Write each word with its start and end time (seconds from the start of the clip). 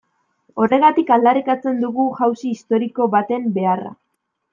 Horregatik 0.61 1.11
aldarrikatzen 1.17 1.77
dugu 1.85 2.05
jauzi 2.21 2.53
historiko 2.55 3.07
baten 3.17 3.47
beharra. 3.59 3.93